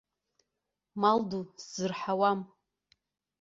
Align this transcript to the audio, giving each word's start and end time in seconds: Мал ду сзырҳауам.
Мал 1.01 1.19
ду 1.29 1.39
сзырҳауам. 1.63 2.39